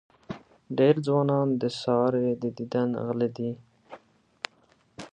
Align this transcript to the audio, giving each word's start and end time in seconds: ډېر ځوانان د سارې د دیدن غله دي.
ډېر 0.77 0.95
ځوانان 1.05 1.47
د 1.61 1.63
سارې 1.81 2.27
د 2.41 2.43
دیدن 2.57 2.89
غله 3.05 3.27
دي. 3.37 3.51